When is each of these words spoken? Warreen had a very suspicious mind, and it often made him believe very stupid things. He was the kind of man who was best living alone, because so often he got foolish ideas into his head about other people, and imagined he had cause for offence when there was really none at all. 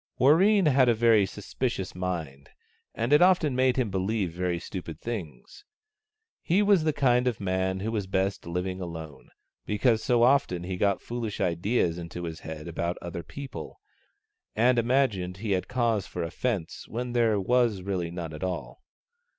Warreen 0.19 0.65
had 0.65 0.89
a 0.89 0.95
very 0.95 1.27
suspicious 1.27 1.93
mind, 1.93 2.49
and 2.95 3.13
it 3.13 3.21
often 3.21 3.55
made 3.55 3.77
him 3.77 3.91
believe 3.91 4.31
very 4.33 4.57
stupid 4.59 4.99
things. 4.99 5.63
He 6.41 6.63
was 6.63 6.83
the 6.85 6.91
kind 6.91 7.27
of 7.27 7.39
man 7.39 7.81
who 7.81 7.91
was 7.91 8.07
best 8.07 8.47
living 8.47 8.81
alone, 8.81 9.29
because 9.67 10.01
so 10.03 10.23
often 10.23 10.63
he 10.63 10.75
got 10.75 11.01
foolish 11.03 11.39
ideas 11.39 11.99
into 11.99 12.23
his 12.23 12.39
head 12.39 12.67
about 12.67 12.97
other 12.99 13.21
people, 13.21 13.79
and 14.55 14.79
imagined 14.79 15.37
he 15.37 15.51
had 15.51 15.67
cause 15.67 16.07
for 16.07 16.23
offence 16.23 16.87
when 16.87 17.13
there 17.13 17.39
was 17.39 17.83
really 17.83 18.09
none 18.09 18.33
at 18.33 18.43
all. 18.43 18.81